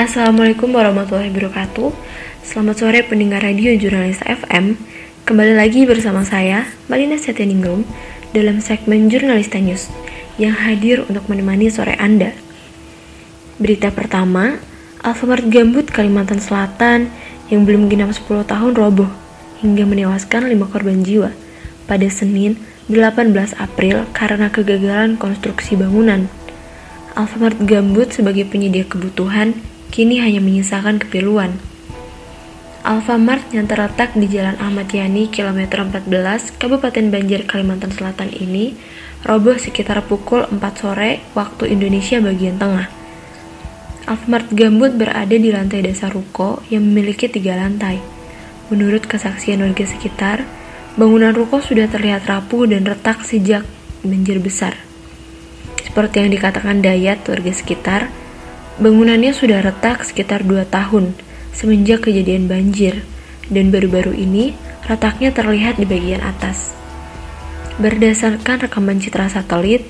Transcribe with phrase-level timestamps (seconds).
[0.00, 1.92] Assalamualaikum warahmatullahi wabarakatuh.
[2.40, 4.80] Selamat sore pendengar radio Jurnalis FM
[5.28, 7.84] Kembali lagi bersama saya, Malina Setianingrum
[8.32, 9.92] Dalam segmen Jurnalista News
[10.40, 12.32] Yang hadir untuk menemani sore Anda.
[13.60, 14.56] Berita pertama
[15.04, 17.12] Alfamart Gambut Kalimantan Selatan
[17.52, 19.12] Yang belum genap 10 tahun roboh
[19.60, 21.36] Hingga menewaskan 5 korban jiwa
[21.84, 22.56] Pada Senin
[22.88, 26.32] 18 April karena kegagalan konstruksi bangunan.
[27.12, 31.58] Alfamart Gambut sebagai penyedia kebutuhan kini hanya menyisakan kepiluan.
[32.80, 38.72] Alfamart yang terletak di Jalan Ahmad Yani, kilometer 14, Kabupaten Banjar, Kalimantan Selatan ini
[39.20, 42.88] roboh sekitar pukul 4 sore waktu Indonesia bagian tengah.
[44.08, 48.00] Alfamart Gambut berada di lantai dasar ruko yang memiliki tiga lantai.
[48.72, 50.48] Menurut kesaksian warga sekitar,
[50.96, 53.66] bangunan ruko sudah terlihat rapuh dan retak sejak
[54.00, 54.72] banjir besar.
[55.84, 58.08] Seperti yang dikatakan Dayat warga sekitar,
[58.80, 61.12] Bangunannya sudah retak sekitar dua tahun
[61.52, 63.04] semenjak kejadian banjir,
[63.52, 64.56] dan baru-baru ini
[64.88, 66.72] retaknya terlihat di bagian atas.
[67.76, 69.84] Berdasarkan rekaman citra satelit,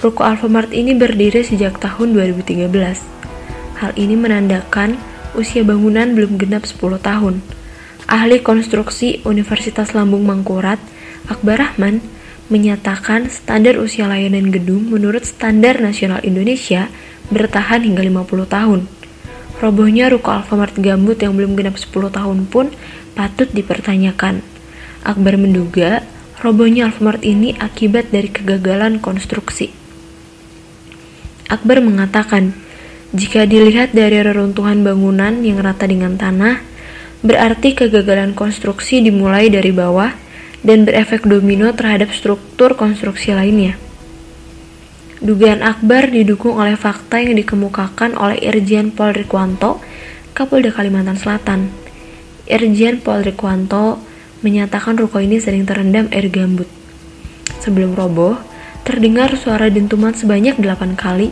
[0.00, 2.72] ruko Alfamart ini berdiri sejak tahun 2013.
[3.76, 4.96] Hal ini menandakan
[5.36, 7.44] usia bangunan belum genap 10 tahun.
[8.08, 10.80] Ahli konstruksi Universitas Lambung Mangkurat,
[11.28, 12.00] Akbar Rahman,
[12.50, 16.90] menyatakan standar usia layanan gedung menurut standar nasional Indonesia
[17.30, 18.80] bertahan hingga 50 tahun.
[19.60, 22.74] Robohnya ruko Alfamart Gambut yang belum genap 10 tahun pun
[23.14, 24.42] patut dipertanyakan.
[25.06, 26.04] Akbar menduga
[26.42, 29.72] robohnya Alfamart ini akibat dari kegagalan konstruksi.
[31.50, 32.54] Akbar mengatakan,
[33.10, 36.62] jika dilihat dari reruntuhan bangunan yang rata dengan tanah,
[37.26, 40.14] berarti kegagalan konstruksi dimulai dari bawah
[40.62, 43.89] dan berefek domino terhadap struktur konstruksi lainnya.
[45.20, 49.76] Dugaan Akbar didukung oleh fakta yang dikemukakan oleh Irjen Polri Kwanto,
[50.32, 51.68] Kapolda Kalimantan Selatan.
[52.48, 54.00] Irjen Polri Kwanto
[54.40, 56.64] menyatakan ruko ini sering terendam air gambut.
[57.60, 58.40] Sebelum roboh,
[58.88, 61.28] terdengar suara dentuman sebanyak 8 kali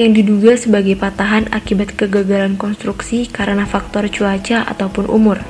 [0.00, 5.44] yang diduga sebagai patahan akibat kegagalan konstruksi karena faktor cuaca ataupun umur.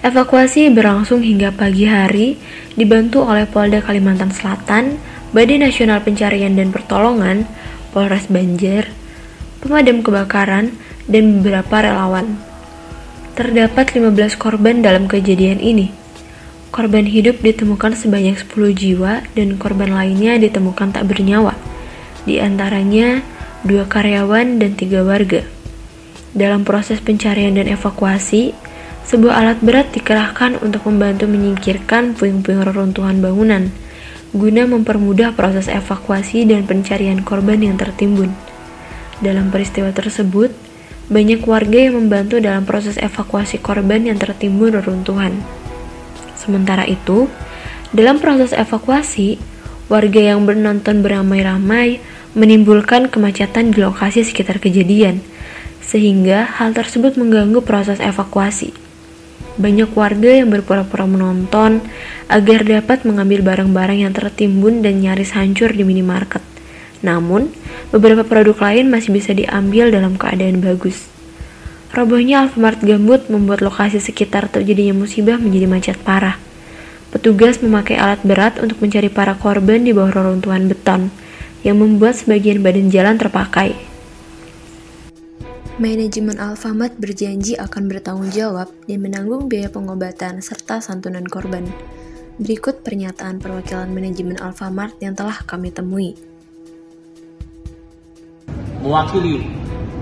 [0.00, 2.40] Evakuasi berlangsung hingga pagi hari,
[2.72, 4.96] dibantu oleh Polda Kalimantan Selatan,
[5.34, 7.50] Badan Nasional Pencarian dan Pertolongan,
[7.90, 8.94] Polres Banjar,
[9.58, 10.70] pemadam kebakaran,
[11.10, 12.38] dan beberapa relawan.
[13.34, 15.90] Terdapat 15 korban dalam kejadian ini.
[16.70, 21.58] Korban hidup ditemukan sebanyak 10 jiwa dan korban lainnya ditemukan tak bernyawa.
[22.22, 23.22] Di antaranya
[23.66, 25.42] dua karyawan dan tiga warga.
[26.36, 28.54] Dalam proses pencarian dan evakuasi,
[29.06, 33.70] sebuah alat berat dikerahkan untuk membantu menyingkirkan puing-puing reruntuhan bangunan
[34.36, 38.36] guna mempermudah proses evakuasi dan pencarian korban yang tertimbun.
[39.24, 40.52] Dalam peristiwa tersebut,
[41.08, 45.40] banyak warga yang membantu dalam proses evakuasi korban yang tertimbun reruntuhan.
[46.36, 47.26] Sementara itu,
[47.96, 49.40] dalam proses evakuasi,
[49.88, 51.98] warga yang menonton beramai-ramai
[52.36, 55.24] menimbulkan kemacetan di lokasi sekitar kejadian,
[55.80, 58.85] sehingga hal tersebut mengganggu proses evakuasi.
[59.56, 61.80] Banyak warga yang berpura-pura menonton
[62.28, 66.44] agar dapat mengambil barang-barang yang tertimbun dan nyaris hancur di minimarket.
[67.00, 67.52] Namun,
[67.88, 71.08] beberapa produk lain masih bisa diambil dalam keadaan bagus.
[71.94, 76.36] Robohnya Alfamart Gambut membuat lokasi sekitar terjadinya musibah menjadi macet parah.
[77.08, 81.08] Petugas memakai alat berat untuk mencari para korban di bawah reruntuhan beton,
[81.64, 83.85] yang membuat sebagian badan jalan terpakai.
[85.76, 91.68] Manajemen Alfamart berjanji akan bertanggung jawab dan menanggung biaya pengobatan serta santunan korban.
[92.40, 96.16] Berikut pernyataan perwakilan manajemen Alfamart yang telah kami temui.
[98.80, 99.44] Mewakili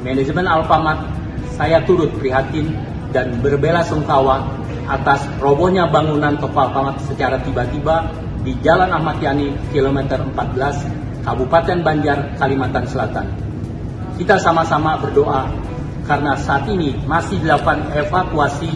[0.06, 1.10] manajemen Alfamart,
[1.58, 2.70] saya turut prihatin
[3.10, 4.46] dan berbela sungkawa
[4.86, 8.14] atas robohnya bangunan toko Alfamart secara tiba-tiba
[8.46, 13.26] di Jalan Ahmad Yani, kilometer 14, Kabupaten Banjar, Kalimantan Selatan.
[14.14, 15.63] Kita sama-sama berdoa
[16.04, 18.70] karena saat ini masih dilakukan evakuasi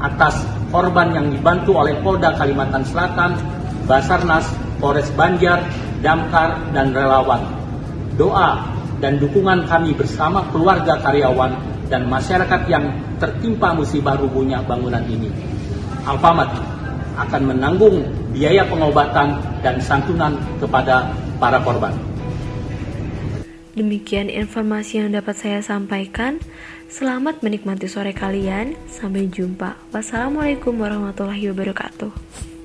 [0.00, 3.32] atas korban yang dibantu oleh Polda Kalimantan Selatan,
[3.88, 4.44] Basarnas,
[4.76, 5.64] Polres Banjar,
[6.04, 7.40] Damkar, dan relawan.
[8.20, 8.64] Doa
[9.00, 11.56] dan dukungan kami bersama keluarga karyawan
[11.88, 12.84] dan masyarakat yang
[13.16, 15.32] tertimpa musibah rubuhnya bangunan ini.
[16.04, 16.52] Alfamart
[17.16, 18.04] akan menanggung
[18.36, 21.08] biaya pengobatan dan santunan kepada
[21.40, 22.15] para korban.
[23.76, 26.40] Demikian informasi yang dapat saya sampaikan.
[26.88, 28.72] Selamat menikmati sore kalian.
[28.88, 29.76] Sampai jumpa.
[29.92, 32.55] Wassalamualaikum warahmatullahi wabarakatuh.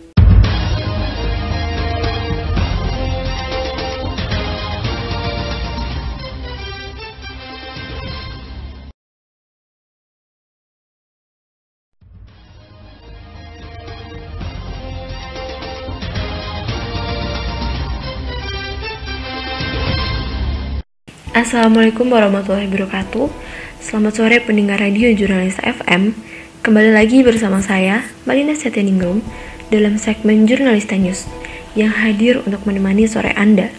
[21.32, 23.32] Assalamualaikum warahmatullahi wabarakatuh.
[23.80, 26.12] Selamat sore pendengar radio Jurnalis FM.
[26.60, 29.24] Kembali lagi bersama saya, Malina Setianingrum,
[29.72, 31.32] dalam segmen Jurnalista News
[31.72, 33.72] yang hadir untuk menemani sore Anda.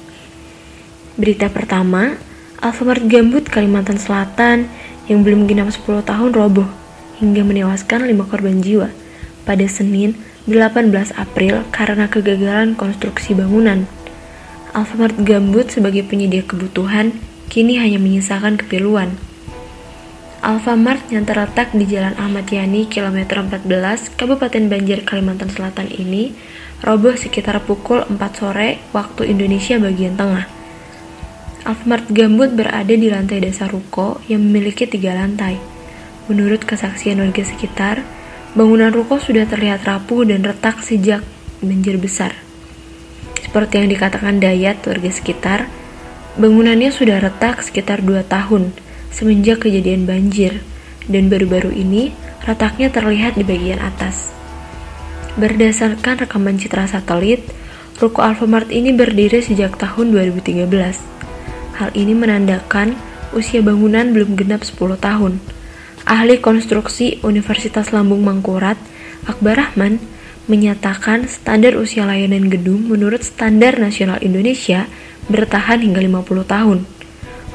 [1.21, 2.17] Berita pertama,
[2.65, 4.73] Alfamart Gambut Kalimantan Selatan
[5.13, 6.73] yang belum genap 10 tahun roboh
[7.21, 8.89] hingga menewaskan 5 korban jiwa
[9.45, 10.17] pada Senin
[10.49, 10.89] 18
[11.21, 13.85] April karena kegagalan konstruksi bangunan.
[14.73, 17.13] Alfamart Gambut sebagai penyedia kebutuhan
[17.53, 19.13] kini hanya menyisakan kepiluan.
[20.41, 26.33] Alfamart yang terletak di Jalan Ahmad Yani, kilometer 14, Kabupaten Banjir, Kalimantan Selatan ini
[26.81, 30.49] roboh sekitar pukul 4 sore waktu Indonesia bagian tengah.
[31.69, 35.61] Alfamart Gambut berada di lantai dasar ruko yang memiliki tiga lantai.
[36.33, 38.01] Menurut kesaksian warga sekitar,
[38.57, 41.21] bangunan ruko sudah terlihat rapuh dan retak sejak
[41.61, 42.33] banjir besar.
[43.45, 45.82] Seperti yang dikatakan Dayat warga sekitar,
[46.37, 48.73] bangunannya sudah retak sekitar 2 tahun,
[49.13, 50.65] semenjak kejadian banjir,
[51.11, 52.15] dan baru-baru ini
[52.49, 54.33] retaknya terlihat di bagian atas.
[55.37, 57.45] Berdasarkan rekaman citra satelit,
[57.97, 60.69] ruko Alfamart ini berdiri sejak tahun 2013.
[61.81, 62.97] Hal ini menandakan
[63.33, 65.41] usia bangunan belum genap 10 tahun.
[66.05, 68.77] Ahli konstruksi Universitas Lambung Mangkurat,
[69.25, 70.03] Akbar Rahman,
[70.51, 74.91] menyatakan standar usia layanan gedung menurut standar nasional Indonesia
[75.31, 76.79] bertahan hingga 50 tahun.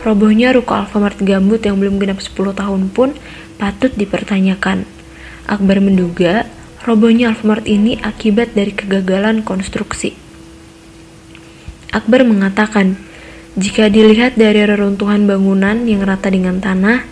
[0.05, 3.11] Robohnya ruko Alfamart Gambut yang belum genap 10 tahun pun
[3.59, 4.87] patut dipertanyakan.
[5.49, 6.47] Akbar menduga
[6.87, 10.15] robohnya Alfamart ini akibat dari kegagalan konstruksi.
[11.91, 12.99] Akbar mengatakan,
[13.57, 17.03] jika dilihat dari reruntuhan bangunan yang rata dengan tanah,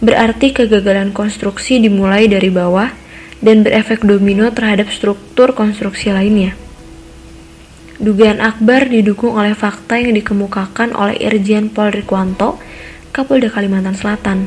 [0.00, 3.01] berarti kegagalan konstruksi dimulai dari bawah
[3.42, 6.54] dan berefek domino terhadap struktur konstruksi lainnya.
[7.98, 12.58] Dugaan Akbar didukung oleh fakta yang dikemukakan oleh Irjen Pol Rikwanto,
[13.10, 14.46] Kapolda Kalimantan Selatan.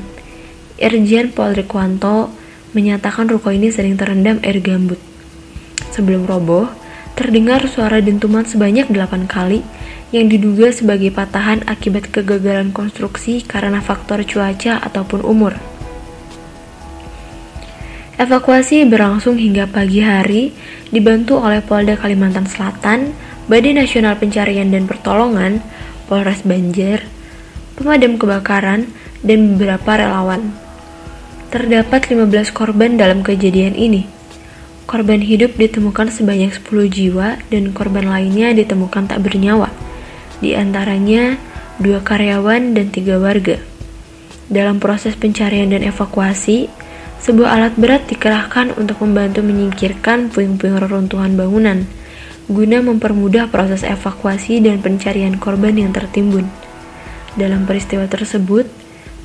[0.80, 2.32] Irjen Pol Rikwanto
[2.76, 5.00] menyatakan ruko ini sering terendam air gambut.
[5.96, 6.68] Sebelum roboh,
[7.16, 9.64] terdengar suara dentuman sebanyak 8 kali
[10.12, 15.75] yang diduga sebagai patahan akibat kegagalan konstruksi karena faktor cuaca ataupun umur.
[18.16, 20.56] Evakuasi berlangsung hingga pagi hari,
[20.88, 23.12] dibantu oleh Polda Kalimantan Selatan,
[23.52, 25.60] Badan Nasional Pencarian dan Pertolongan,
[26.08, 27.04] Polres Banjar,
[27.76, 28.88] pemadam kebakaran,
[29.20, 30.56] dan beberapa relawan.
[31.52, 34.08] Terdapat 15 korban dalam kejadian ini.
[34.88, 39.76] Korban hidup ditemukan sebanyak 10 jiwa dan korban lainnya ditemukan tak bernyawa.
[40.40, 41.36] Di antaranya
[41.84, 43.60] dua karyawan dan tiga warga.
[44.48, 46.85] Dalam proses pencarian dan evakuasi,
[47.26, 51.90] sebuah alat berat dikerahkan untuk membantu menyingkirkan puing-puing reruntuhan bangunan
[52.46, 56.46] guna mempermudah proses evakuasi dan pencarian korban yang tertimbun.
[57.34, 58.70] Dalam peristiwa tersebut,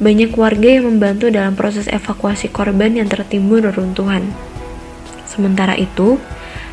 [0.00, 4.24] banyak warga yang membantu dalam proses evakuasi korban yang tertimbun reruntuhan.
[5.28, 6.16] Sementara itu,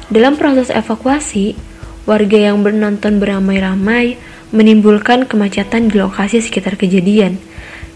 [0.08, 1.60] dalam proses evakuasi,
[2.08, 4.16] warga yang menonton beramai-ramai
[4.56, 7.36] menimbulkan kemacetan di lokasi sekitar kejadian,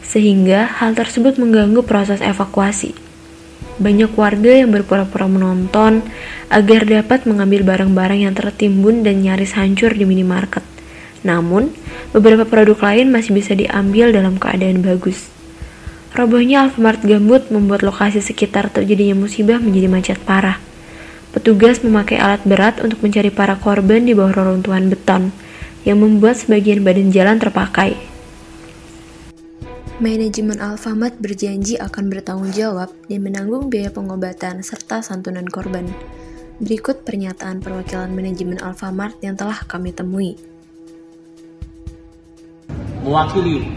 [0.04, 3.11] sehingga hal tersebut mengganggu proses evakuasi.
[3.82, 6.06] Banyak warga yang berpura-pura menonton
[6.54, 10.62] agar dapat mengambil barang-barang yang tertimbun dan nyaris hancur di minimarket.
[11.22, 11.74] Namun,
[12.14, 15.30] beberapa produk lain masih bisa diambil dalam keadaan bagus.
[16.12, 20.60] Robohnya Alfamart Gambut membuat lokasi sekitar terjadinya musibah menjadi macet parah.
[21.32, 25.32] Petugas memakai alat berat untuk mencari para korban di bawah reruntuhan beton,
[25.88, 28.11] yang membuat sebagian badan jalan terpakai.
[30.02, 35.86] Manajemen Alfamart berjanji akan bertanggung jawab dan menanggung biaya pengobatan serta santunan korban.
[36.58, 40.34] Berikut pernyataan perwakilan manajemen Alfamart yang telah kami temui.
[43.06, 43.70] Mewakili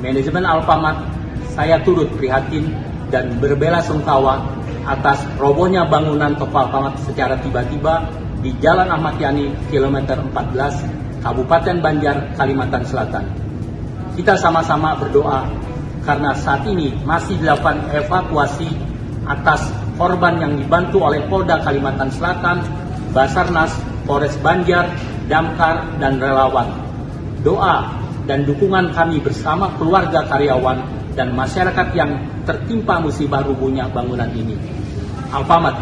[0.00, 1.12] manajemen Alfamart,
[1.52, 2.72] saya turut prihatin
[3.12, 4.48] dan berbela sungkawa
[4.88, 8.00] atas robohnya bangunan toko Alfamart secara tiba-tiba
[8.40, 13.28] di Jalan Ahmad Yani, kilometer 14, Kabupaten Banjar, Kalimantan Selatan.
[14.16, 15.65] Kita sama-sama berdoa
[16.06, 18.70] karena saat ini masih dilakukan evakuasi
[19.26, 22.62] atas korban yang dibantu oleh Polda Kalimantan Selatan,
[23.10, 23.74] Basarnas,
[24.06, 24.86] Polres Banjar,
[25.26, 26.70] Damkar, dan relawan.
[27.42, 27.90] Doa
[28.30, 30.78] dan dukungan kami bersama keluarga karyawan
[31.18, 32.14] dan masyarakat yang
[32.46, 34.54] tertimpa musibah rubuhnya bangunan ini.
[35.34, 35.74] Alfamat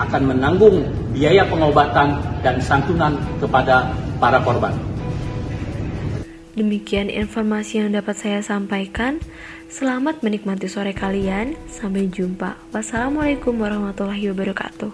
[0.00, 4.72] akan menanggung biaya pengobatan dan santunan kepada para korban.
[6.60, 9.16] Demikian informasi yang dapat saya sampaikan.
[9.72, 11.56] Selamat menikmati sore kalian.
[11.72, 12.60] Sampai jumpa.
[12.68, 14.92] Wassalamualaikum warahmatullahi wabarakatuh.